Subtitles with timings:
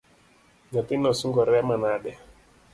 [0.71, 2.11] Nyathino sungore manade.